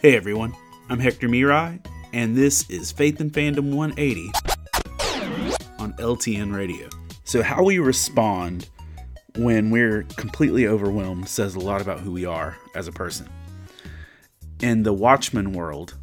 [0.00, 0.54] Hey everyone,
[0.88, 4.30] I'm Hector Miray, and this is Faith and Fandom 180
[5.80, 6.88] on LTN Radio.
[7.24, 8.68] So, how we respond
[9.34, 13.28] when we're completely overwhelmed says a lot about who we are as a person.
[14.60, 15.94] In the Watchmen world,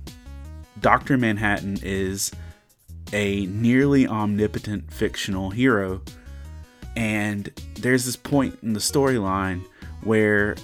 [0.81, 1.17] Dr.
[1.17, 2.33] Manhattan is
[3.13, 6.01] a nearly omnipotent fictional hero,
[6.97, 9.63] and there's this point in the storyline
[10.03, 10.57] where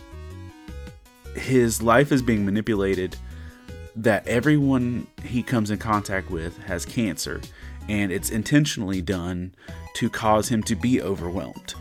[1.36, 3.16] his life is being manipulated
[3.96, 7.42] that everyone he comes in contact with has cancer
[7.90, 9.54] and it's intentionally done
[9.96, 11.74] to cause him to be overwhelmed.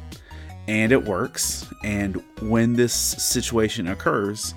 [0.66, 4.54] And it works and when this situation occurs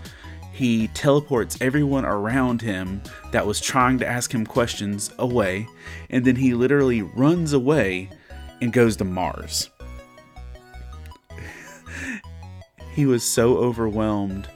[0.51, 3.01] he teleports everyone around him
[3.31, 5.67] that was trying to ask him questions away
[6.11, 8.09] and then he literally runs away
[8.61, 9.69] and goes to Mars.
[12.93, 14.47] He was so overwhelmed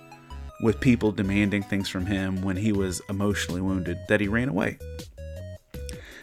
[0.61, 4.77] with people demanding things from him when he was emotionally wounded that he ran away.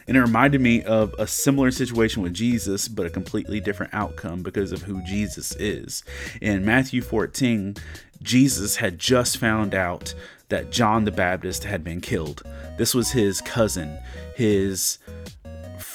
[0.07, 4.43] And it reminded me of a similar situation with Jesus, but a completely different outcome
[4.43, 6.05] because of who Jesus is.
[6.43, 7.77] In Matthew 14,
[8.23, 10.15] Jesus had just found out
[10.51, 12.43] that John the Baptist had been killed.
[12.77, 13.99] This was his cousin,
[14.37, 14.99] his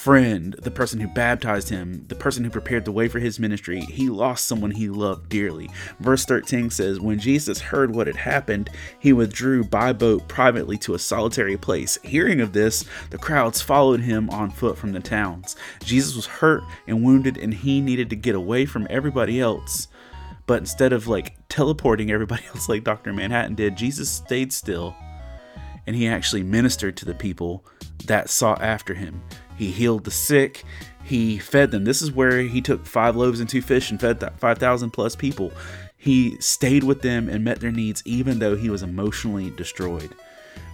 [0.09, 3.81] friend, the person who baptized him, the person who prepared the way for his ministry,
[3.81, 5.69] he lost someone he loved dearly.
[5.99, 10.95] Verse 13 says, When Jesus heard what had happened, he withdrew by boat privately to
[10.95, 11.99] a solitary place.
[12.03, 15.55] Hearing of this, the crowds followed him on foot from the towns.
[15.83, 19.89] Jesus was hurt and wounded, and he needed to get away from everybody else.
[20.47, 23.13] But instead of like teleporting everybody else like Dr.
[23.13, 24.95] Manhattan did, Jesus stayed still
[25.85, 27.65] and he actually ministered to the people
[28.05, 29.21] that sought after him.
[29.59, 30.63] He healed the sick.
[31.03, 31.83] He fed them.
[31.83, 35.52] This is where he took five loaves and two fish and fed 5,000 plus people.
[35.97, 40.15] He stayed with them and met their needs even though he was emotionally destroyed.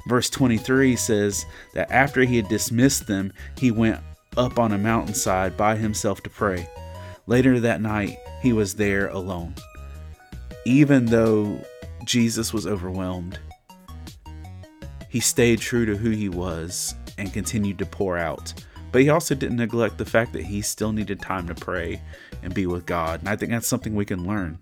[0.08, 4.02] Verse 23 says that after he had dismissed them, he went
[4.38, 6.70] up on a mountainside by himself to pray.
[7.26, 9.56] Later that night, he was there alone.
[10.66, 11.60] Even though
[12.04, 13.40] Jesus was overwhelmed,
[15.10, 18.54] he stayed true to who he was and continued to pour out.
[18.96, 22.02] But he also didn't neglect the fact that he still needed time to pray
[22.42, 23.20] and be with God.
[23.20, 24.60] And I think that's something we can learn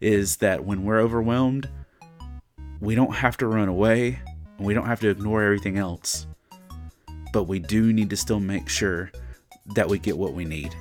[0.00, 1.68] is that when we're overwhelmed,
[2.80, 4.18] we don't have to run away
[4.56, 6.26] and we don't have to ignore everything else.
[7.32, 9.12] But we do need to still make sure
[9.76, 10.74] that we get what we need.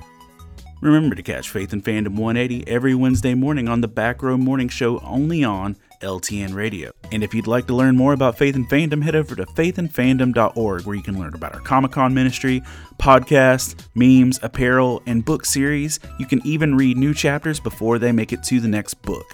[0.79, 4.69] Remember to catch Faith and Fandom 180 every Wednesday morning on the Back Row Morning
[4.69, 6.91] Show only on LTN Radio.
[7.11, 10.85] And if you'd like to learn more about Faith and Fandom, head over to faithandfandom.org
[10.85, 12.61] where you can learn about our Comic Con ministry,
[12.99, 15.99] podcasts, memes, apparel, and book series.
[16.19, 19.25] You can even read new chapters before they make it to the next book.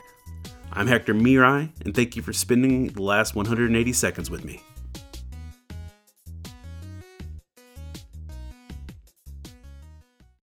[0.72, 4.64] I'm Hector Miray, and thank you for spending the last 180 seconds with me.